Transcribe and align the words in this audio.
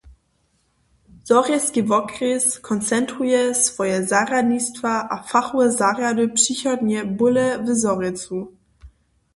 Zhorjelski 1.25 1.81
wokrjes 1.91 2.45
koncentruje 2.67 3.43
swoje 3.65 3.99
zarjadnistwa 4.11 4.91
a 5.15 5.23
fachowe 5.29 5.65
zarjady 5.77 6.27
přichodnje 6.27 6.99
bóle 7.05 7.57
w 7.63 7.67
Zhorjelcu. 7.81 8.37